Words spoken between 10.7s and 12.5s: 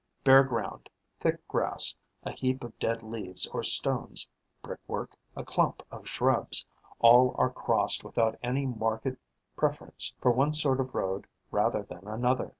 of road rather than another.